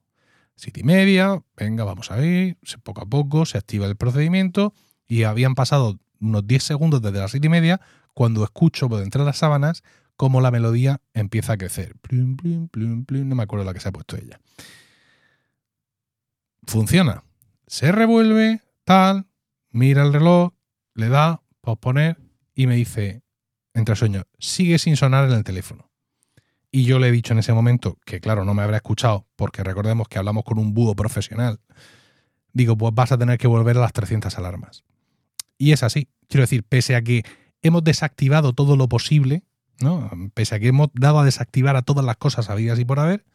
7 0.58 0.82
y 0.82 0.84
media, 0.84 1.42
venga, 1.56 1.84
vamos 1.84 2.12
a 2.12 2.24
ir. 2.24 2.58
Poco 2.84 3.02
a 3.02 3.06
poco 3.06 3.46
se 3.46 3.58
activa 3.58 3.88
el 3.88 3.96
procedimiento 3.96 4.74
y 5.08 5.24
habían 5.24 5.56
pasado 5.56 5.98
unos 6.20 6.46
10 6.46 6.64
segundos 6.64 7.02
desde 7.02 7.20
las 7.20 7.32
7 7.32 7.48
y 7.48 7.50
media 7.50 7.82
cuando 8.14 8.44
escucho 8.44 8.90
por 8.90 9.02
entre 9.02 9.24
las 9.24 9.38
sábanas 9.38 9.84
cómo 10.18 10.42
la 10.42 10.52
melodía 10.52 11.00
empieza 11.14 11.54
a 11.54 11.58
crecer. 11.58 11.96
Plum, 12.02 12.36
plum, 12.36 12.68
plum, 12.68 13.30
no 13.30 13.36
me 13.36 13.44
acuerdo 13.44 13.66
la 13.66 13.74
que 13.74 13.80
se 13.80 13.90
ha 13.90 13.92
puesto 13.92 14.18
ella 14.18 14.40
funciona. 16.68 17.24
Se 17.66 17.92
revuelve, 17.92 18.62
tal, 18.84 19.26
mira 19.72 20.04
el 20.04 20.14
reloj, 20.14 20.54
le 20.94 21.10
da, 21.10 21.42
posponer 21.62 22.18
y 22.54 22.68
me 22.68 22.76
dice, 22.76 23.24
entre 23.74 23.96
sueños, 23.96 24.26
sigue 24.40 24.78
sin 24.78 24.96
sonar 24.96 25.30
en 25.30 25.36
el 25.36 25.44
teléfono. 25.44 25.87
Y 26.78 26.84
yo 26.84 27.00
le 27.00 27.08
he 27.08 27.12
dicho 27.12 27.34
en 27.34 27.40
ese 27.40 27.54
momento, 27.54 27.98
que 28.06 28.20
claro, 28.20 28.46
no 28.46 28.54
me 28.54 28.62
habrá 28.62 28.78
escuchado, 28.78 29.26
porque 29.36 29.64
recordemos 29.64 30.08
que 30.08 30.20
hablamos 30.20 30.44
con 30.44 30.60
un 30.60 30.76
búho 30.76 30.96
profesional. 30.96 31.60
Digo, 32.54 32.78
pues 32.78 32.94
vas 32.94 33.12
a 33.12 33.18
tener 33.18 33.40
que 33.40 33.48
volver 33.48 33.78
a 33.78 33.80
las 33.80 33.94
300 33.94 34.38
alarmas. 34.38 34.84
Y 35.58 35.72
es 35.72 35.82
así. 35.82 36.08
Quiero 36.28 36.44
decir, 36.44 36.62
pese 36.62 36.96
a 36.96 37.02
que 37.02 37.24
hemos 37.64 37.84
desactivado 37.84 38.54
todo 38.54 38.76
lo 38.76 38.88
posible, 38.88 39.42
¿no? 39.80 40.12
Pese 40.36 40.54
a 40.54 40.60
que 40.60 40.68
hemos 40.68 40.90
dado 40.94 41.20
a 41.20 41.26
desactivar 41.26 41.76
a 41.78 41.82
todas 41.82 42.06
las 42.06 42.18
cosas 42.18 42.48
habidas 42.52 42.78
y 42.78 42.86
por 42.86 43.00
haber, 43.00 43.26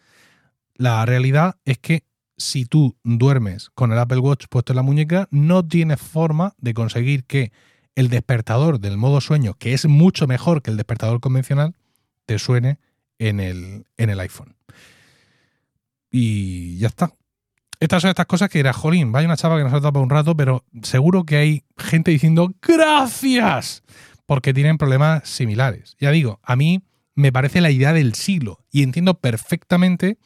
la 0.77 1.05
realidad 1.05 1.57
es 1.65 1.79
que 1.79 2.05
si 2.37 2.65
tú 2.65 2.97
duermes 3.03 3.71
con 3.71 3.91
el 3.91 3.99
Apple 3.99 4.21
Watch 4.21 4.45
puesto 4.51 4.73
en 4.73 4.77
la 4.77 4.83
muñeca, 4.83 5.27
no 5.33 5.67
tienes 5.67 6.01
forma 6.01 6.55
de 6.59 6.75
conseguir 6.75 7.25
que 7.25 7.51
el 7.97 8.09
despertador 8.09 8.79
del 8.79 8.99
modo 8.99 9.21
sueño, 9.21 9.55
que 9.55 9.75
es 9.75 9.87
mucho 9.87 10.29
mejor 10.29 10.63
que 10.63 10.71
el 10.71 10.77
despertador 10.77 11.19
convencional, 11.19 11.75
te 12.25 12.39
suene 12.39 12.79
en 13.19 13.41
el, 13.41 13.87
en 13.97 14.11
el 14.11 14.21
iPhone. 14.21 14.57
Y 16.11 16.79
ya 16.79 16.89
está. 16.89 17.13
Estas 17.81 18.03
son 18.03 18.11
estas 18.11 18.27
cosas 18.27 18.49
que 18.49 18.61
era, 18.61 18.73
jolín, 18.73 19.11
vaya 19.11 19.27
una 19.27 19.37
chava 19.37 19.57
que 19.57 19.65
nos 19.65 19.73
ha 19.73 19.81
dado 19.81 19.93
para 19.93 20.05
un 20.05 20.11
rato, 20.11 20.37
pero 20.37 20.65
seguro 20.83 21.25
que 21.25 21.37
hay 21.37 21.65
gente 21.77 22.13
diciendo 22.13 22.53
gracias 22.63 23.83
porque 24.27 24.55
tienen 24.55 24.79
problemas 24.79 25.29
similares. 25.29 25.97
Ya 25.99 26.13
digo, 26.13 26.39
a 26.45 26.55
mí 26.55 26.83
me 27.15 27.33
parece 27.33 27.61
la 27.61 27.71
idea 27.71 27.93
del 27.93 28.15
siglo 28.15 28.65
y 28.71 28.83
entiendo 28.83 29.15
perfectamente 29.15 30.19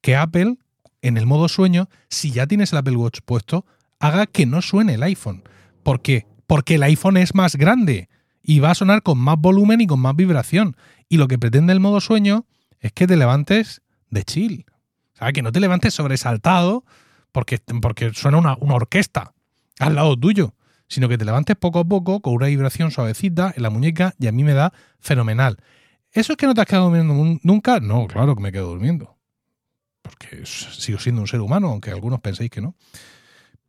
que 0.00 0.16
Apple 0.16 0.56
en 1.02 1.16
el 1.16 1.26
modo 1.26 1.48
sueño, 1.48 1.88
si 2.08 2.30
ya 2.30 2.46
tienes 2.46 2.72
el 2.72 2.78
Apple 2.78 2.96
Watch 2.96 3.20
puesto, 3.24 3.66
haga 3.98 4.26
que 4.26 4.46
no 4.46 4.62
suene 4.62 4.94
el 4.94 5.02
iPhone. 5.02 5.42
¿Por 5.82 6.00
qué? 6.00 6.26
Porque 6.46 6.76
el 6.76 6.82
iPhone 6.84 7.16
es 7.16 7.34
más 7.34 7.56
grande 7.56 8.08
y 8.42 8.60
va 8.60 8.70
a 8.70 8.74
sonar 8.74 9.02
con 9.02 9.18
más 9.18 9.38
volumen 9.38 9.80
y 9.80 9.86
con 9.86 10.00
más 10.00 10.16
vibración. 10.16 10.76
Y 11.08 11.16
lo 11.16 11.28
que 11.28 11.38
pretende 11.38 11.72
el 11.72 11.80
modo 11.80 12.00
sueño 12.00 12.46
es 12.80 12.92
que 12.92 13.06
te 13.06 13.16
levantes 13.16 13.82
de 14.10 14.24
chill. 14.24 14.66
O 15.14 15.18
sea, 15.18 15.32
que 15.32 15.42
no 15.42 15.52
te 15.52 15.60
levantes 15.60 15.94
sobresaltado 15.94 16.84
porque, 17.30 17.60
porque 17.80 18.12
suena 18.12 18.38
una, 18.38 18.56
una 18.60 18.74
orquesta 18.74 19.34
al 19.78 19.94
lado 19.94 20.16
tuyo, 20.16 20.54
sino 20.88 21.08
que 21.08 21.18
te 21.18 21.24
levantes 21.24 21.56
poco 21.56 21.78
a 21.80 21.84
poco 21.84 22.20
con 22.20 22.34
una 22.34 22.46
vibración 22.46 22.90
suavecita 22.90 23.52
en 23.56 23.62
la 23.62 23.70
muñeca 23.70 24.14
y 24.18 24.26
a 24.26 24.32
mí 24.32 24.44
me 24.44 24.54
da 24.54 24.72
fenomenal. 25.00 25.58
¿Eso 26.10 26.32
es 26.32 26.36
que 26.36 26.46
no 26.46 26.54
te 26.54 26.60
has 26.60 26.66
quedado 26.66 26.90
durmiendo 26.90 27.40
nunca? 27.42 27.80
No, 27.80 28.06
claro 28.06 28.34
que 28.34 28.42
me 28.42 28.52
quedo 28.52 28.68
durmiendo 28.68 29.16
porque 30.02 30.44
sigo 30.44 30.98
siendo 30.98 31.22
un 31.22 31.28
ser 31.28 31.40
humano, 31.40 31.68
aunque 31.68 31.90
algunos 31.90 32.20
penséis 32.20 32.50
que 32.50 32.60
no. 32.60 32.74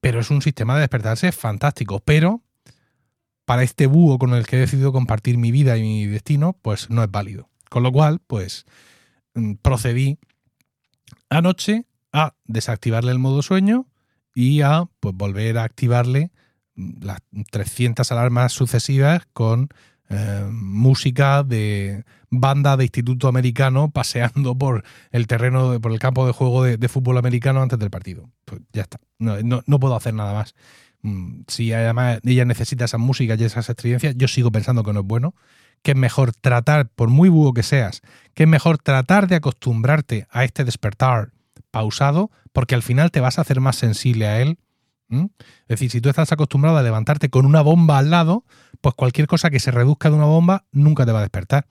Pero 0.01 0.20
es 0.20 0.30
un 0.30 0.42
sistema 0.42 0.75
de 0.75 0.82
despertarse 0.82 1.32
fantástico. 1.32 2.01
Pero 2.03 2.42
para 3.45 3.63
este 3.63 3.88
búho 3.88 4.17
con 4.17 4.33
el 4.33 4.45
que 4.45 4.57
he 4.57 4.59
decidido 4.59 4.91
compartir 4.91 5.38
mi 5.38 5.51
vida 5.51 5.77
y 5.77 5.81
mi 5.81 6.05
destino, 6.05 6.53
pues 6.62 6.89
no 6.89 7.03
es 7.03 7.12
válido. 7.12 7.50
Con 7.69 7.83
lo 7.83 7.91
cual, 7.91 8.19
pues 8.25 8.65
mm, 9.33 9.53
procedí 9.62 10.19
anoche 11.29 11.85
a 12.12 12.35
desactivarle 12.45 13.12
el 13.12 13.19
modo 13.19 13.41
sueño 13.41 13.88
y 14.35 14.62
a 14.62 14.85
pues, 15.00 15.15
volver 15.15 15.57
a 15.57 15.63
activarle 15.63 16.31
mm, 16.75 17.03
las 17.03 17.19
300 17.51 18.12
alarmas 18.12 18.53
sucesivas 18.53 19.23
con 19.33 19.69
eh, 20.09 20.47
música 20.51 21.43
de 21.43 22.03
banda 22.29 22.77
de 22.77 22.83
instituto 22.83 23.27
americano 23.27 23.89
paseando 23.89 24.55
por 24.55 24.83
el 25.12 25.27
terreno, 25.27 25.79
por 25.79 25.91
el 25.91 26.00
campo 26.00 26.27
de 26.27 26.33
juego 26.33 26.63
de, 26.63 26.89
fútbol 26.89 27.17
americano 27.17 27.62
antes 27.62 27.79
del 27.79 27.89
partido. 27.89 28.29
Pues 28.45 28.62
ya 28.73 28.83
está, 28.83 29.00
no, 29.17 29.79
puedo 29.79 29.95
hacer 29.95 30.13
nada 30.13 30.33
más. 30.33 30.55
Mm, 31.03 31.41
si 31.48 31.74
además 31.74 32.19
ella 32.24 32.45
necesita 32.45 32.86
esa 32.86 32.98
música 32.98 33.36
y 33.38 33.43
esas 33.43 33.69
experiencias, 33.69 34.15
yo 34.17 34.27
sigo 34.27 34.51
pensando 34.51 34.83
que 34.83 34.93
no 34.93 35.01
es 35.01 35.05
bueno, 35.05 35.36
que 35.83 35.91
es 35.91 35.98
mejor 35.98 36.33
tratar, 36.33 36.89
por 36.89 37.10
muy 37.10 37.29
búho 37.29 37.53
que 37.53 37.62
seas, 37.62 38.01
que 38.33 38.43
es 38.43 38.50
mejor 38.50 38.77
tratar 38.77 39.27
de 39.27 39.36
acostumbrarte 39.36 40.27
a 40.31 40.45
este 40.45 40.63
despertar 40.63 41.33
pausado, 41.72 42.31
porque 42.53 42.74
al 42.74 42.83
final 42.83 43.12
te 43.12 43.19
vas 43.19 43.38
a 43.38 43.41
hacer 43.41 43.60
más 43.60 43.75
sensible 43.75 44.27
a 44.27 44.41
él. 44.41 44.57
Es 45.10 45.67
decir, 45.67 45.91
si 45.91 46.01
tú 46.01 46.10
estás 46.10 46.31
acostumbrado 46.31 46.77
a 46.77 46.81
levantarte 46.81 47.29
con 47.29 47.45
una 47.45 47.62
bomba 47.62 48.00
al 48.00 48.10
lado, 48.10 48.45
pues 48.81 48.95
cualquier 48.95 49.27
cosa 49.27 49.51
que 49.51 49.60
se 49.60 49.69
reduzca 49.69 50.10
de 50.10 50.15
una 50.15 50.25
bomba 50.25 50.65
nunca 50.72 51.05
te 51.05 51.12
va 51.12 51.19
a 51.19 51.24
despertar. 51.24 51.67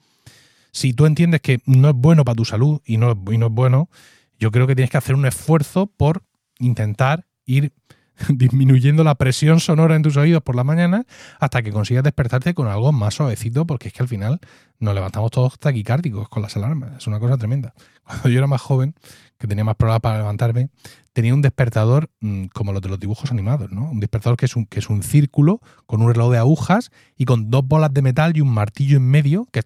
Si 0.70 0.92
tú 0.92 1.06
entiendes 1.06 1.40
que 1.40 1.60
no 1.66 1.88
es 1.88 1.94
bueno 1.96 2.24
para 2.24 2.36
tu 2.36 2.44
salud 2.44 2.80
y 2.84 2.98
no, 2.98 3.20
y 3.32 3.38
no 3.38 3.46
es 3.46 3.52
bueno, 3.52 3.90
yo 4.38 4.52
creo 4.52 4.66
que 4.66 4.76
tienes 4.76 4.90
que 4.90 4.98
hacer 4.98 5.14
un 5.14 5.26
esfuerzo 5.26 5.86
por 5.86 6.22
intentar 6.58 7.26
ir 7.44 7.72
disminuyendo 8.28 9.04
la 9.04 9.14
presión 9.14 9.60
sonora 9.60 9.96
en 9.96 10.02
tus 10.02 10.16
oídos 10.16 10.42
por 10.42 10.56
la 10.56 10.64
mañana 10.64 11.04
hasta 11.40 11.62
que 11.62 11.72
consigas 11.72 12.04
despertarte 12.04 12.54
con 12.54 12.68
algo 12.68 12.92
más 12.92 13.14
suavecito, 13.14 13.66
porque 13.66 13.88
es 13.88 13.94
que 13.94 14.02
al 14.02 14.08
final 14.08 14.40
nos 14.78 14.94
levantamos 14.94 15.30
todos 15.30 15.58
taquicárdicos 15.58 16.28
con 16.28 16.42
las 16.42 16.56
alarmas. 16.56 16.96
Es 16.98 17.06
una 17.06 17.20
cosa 17.20 17.36
tremenda. 17.36 17.74
Cuando 18.04 18.28
yo 18.28 18.38
era 18.38 18.46
más 18.46 18.60
joven, 18.60 18.94
que 19.42 19.48
tenía 19.48 19.64
más 19.64 19.74
problemas 19.74 20.00
para 20.00 20.18
levantarme, 20.18 20.70
tenía 21.12 21.34
un 21.34 21.42
despertador 21.42 22.08
mm, 22.20 22.44
como 22.54 22.72
los 22.72 22.80
de 22.80 22.88
los 22.88 23.00
dibujos 23.00 23.32
animados, 23.32 23.72
¿no? 23.72 23.90
Un 23.90 23.98
despertador 23.98 24.36
que 24.36 24.46
es 24.46 24.54
un, 24.54 24.66
que 24.66 24.78
es 24.78 24.88
un 24.88 25.02
círculo 25.02 25.60
con 25.86 26.00
un 26.00 26.14
reloj 26.14 26.30
de 26.30 26.38
agujas 26.38 26.92
y 27.16 27.24
con 27.24 27.50
dos 27.50 27.66
bolas 27.66 27.92
de 27.92 28.02
metal 28.02 28.36
y 28.36 28.40
un 28.40 28.54
martillo 28.54 28.98
en 28.98 29.10
medio 29.10 29.48
que, 29.50 29.62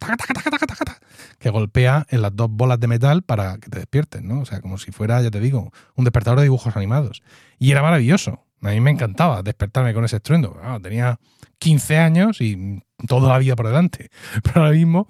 que 1.38 1.50
golpea 1.50 2.06
en 2.08 2.22
las 2.22 2.34
dos 2.34 2.48
bolas 2.50 2.80
de 2.80 2.86
metal 2.86 3.20
para 3.20 3.58
que 3.58 3.68
te 3.68 3.78
despiertes, 3.78 4.22
¿no? 4.22 4.40
O 4.40 4.46
sea, 4.46 4.62
como 4.62 4.78
si 4.78 4.92
fuera, 4.92 5.20
ya 5.20 5.30
te 5.30 5.40
digo, 5.40 5.70
un 5.94 6.04
despertador 6.06 6.38
de 6.38 6.44
dibujos 6.44 6.74
animados. 6.74 7.22
Y 7.58 7.70
era 7.70 7.82
maravilloso. 7.82 8.45
A 8.62 8.70
mí 8.70 8.80
me 8.80 8.90
encantaba 8.90 9.42
despertarme 9.42 9.92
con 9.92 10.04
ese 10.04 10.16
estruendo. 10.16 10.58
tenía 10.82 11.18
15 11.58 11.98
años 11.98 12.40
y 12.40 12.82
toda 13.06 13.28
la 13.28 13.38
vida 13.38 13.56
por 13.56 13.66
delante. 13.66 14.10
Pero 14.42 14.62
ahora 14.62 14.72
mismo, 14.72 15.08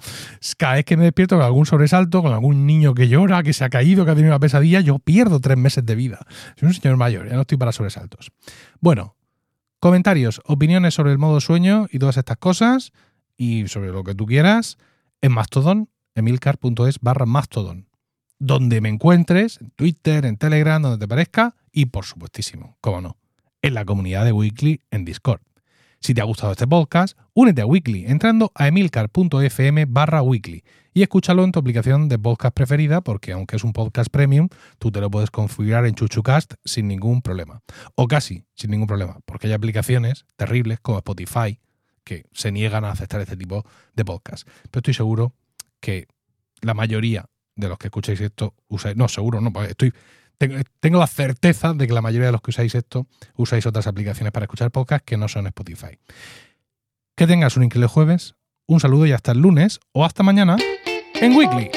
cada 0.59 0.75
vez 0.75 0.85
que 0.85 0.97
me 0.97 1.05
despierto 1.05 1.37
con 1.37 1.45
algún 1.45 1.67
sobresalto, 1.67 2.23
con 2.23 2.33
algún 2.33 2.67
niño 2.67 2.95
que 2.95 3.09
llora, 3.09 3.43
que 3.43 3.53
se 3.53 3.65
ha 3.65 3.69
caído, 3.69 4.05
que 4.05 4.11
ha 4.11 4.15
tenido 4.15 4.33
una 4.33 4.41
pesadilla, 4.41 4.81
yo 4.81 4.99
pierdo 4.99 5.41
tres 5.41 5.57
meses 5.57 5.85
de 5.85 5.95
vida. 5.95 6.19
Soy 6.59 6.69
un 6.69 6.75
señor 6.75 6.97
mayor, 6.97 7.29
ya 7.29 7.35
no 7.35 7.43
estoy 7.43 7.59
para 7.59 7.73
sobresaltos. 7.73 8.33
Bueno, 8.81 9.17
comentarios, 9.79 10.41
opiniones 10.45 10.95
sobre 10.95 11.13
el 11.13 11.19
modo 11.19 11.41
sueño 11.41 11.87
y 11.91 11.99
todas 11.99 12.17
estas 12.17 12.39
cosas, 12.39 12.93
y 13.37 13.69
sobre 13.69 13.91
lo 13.91 14.03
que 14.03 14.15
tú 14.15 14.27
quieras, 14.27 14.79
en 15.21 15.33
Mastodon, 15.33 15.89
emilcar.es 16.15 17.01
barra 17.01 17.27
Mastodon. 17.27 17.89
Donde 18.39 18.81
me 18.81 18.89
encuentres, 18.89 19.61
en 19.61 19.71
Twitter, 19.71 20.27
en 20.27 20.37
Telegram, 20.37 20.83
donde 20.83 20.99
te 20.99 21.09
parezca, 21.09 21.55
y 21.73 21.87
por 21.87 22.05
supuestísimo, 22.05 22.77
cómo 22.81 23.01
no 23.01 23.17
en 23.67 23.75
la 23.75 23.85
comunidad 23.85 24.25
de 24.25 24.31
Weekly 24.31 24.81
en 24.93 25.05
Discord. 25.05 25.41
Si 25.99 26.15
te 26.15 26.21
ha 26.21 26.25
gustado 26.25 26.53
este 26.53 26.69
podcast, 26.69 27.19
únete 27.35 27.63
a 27.63 27.67
Weekly 27.67 28.07
entrando 28.07 28.53
a 28.55 28.69
emilcar.fm 28.69 29.87
barra 29.87 30.23
weekly 30.23 30.63
y 30.95 31.03
escúchalo 31.03 31.43
en 31.43 31.51
tu 31.51 31.59
aplicación 31.59 32.09
de 32.09 32.17
podcast 32.17 32.55
preferida 32.55 33.01
porque 33.01 33.33
aunque 33.33 33.57
es 33.57 33.65
un 33.65 33.73
podcast 33.73 34.09
premium, 34.09 34.49
tú 34.79 34.93
te 34.93 35.01
lo 35.01 35.11
puedes 35.11 35.33
configurar 35.33 35.85
en 35.85 35.97
ChuchuCast 35.97 36.55
sin 36.65 36.87
ningún 36.87 37.23
problema. 37.23 37.63
O 37.97 38.07
casi 38.07 38.45
sin 38.55 38.71
ningún 38.71 38.87
problema, 38.87 39.19
porque 39.25 39.49
hay 39.49 39.53
aplicaciones 39.53 40.27
terribles 40.37 40.79
como 40.81 40.99
Spotify 40.99 41.59
que 42.05 42.25
se 42.33 42.53
niegan 42.53 42.85
a 42.85 42.93
aceptar 42.93 43.21
este 43.21 43.37
tipo 43.37 43.65
de 43.95 44.05
podcast. 44.05 44.47
Pero 44.71 44.79
estoy 44.79 44.95
seguro 44.95 45.33
que 45.81 46.07
la 46.61 46.75
mayoría 46.75 47.25
de 47.57 47.69
los 47.69 47.79
que 47.79 47.89
escucháis 47.89 48.21
esto 48.21 48.55
usáis... 48.69 48.97
No, 48.97 49.09
seguro 49.09 49.41
no, 49.41 49.51
estoy 49.65 49.93
tengo 50.39 50.99
la 50.99 51.07
certeza 51.07 51.73
de 51.73 51.87
que 51.87 51.93
la 51.93 52.03
mayoría 52.03 52.27
de 52.27 52.33
los 52.33 52.43
que 52.43 52.51
usáis 52.51 52.75
esto 52.75 53.07
usáis 53.37 53.67
otras 53.67 53.87
aplicaciones 53.87 54.33
para 54.33 54.45
escuchar 54.45 54.71
podcast 54.71 55.05
que 55.05 55.17
no 55.17 55.29
son 55.29 55.47
Spotify. 55.47 55.99
Que 57.17 57.27
tengas 57.27 57.57
un 57.57 57.65
increíble 57.65 57.89
jueves, 57.89 58.35
un 58.67 58.81
saludo 58.81 59.07
y 59.07 59.13
hasta 59.13 59.33
el 59.33 59.39
lunes 59.39 59.81
o 59.93 60.05
hasta 60.05 60.23
mañana 60.23 60.57
en 61.15 61.37
Weekly. 61.37 61.76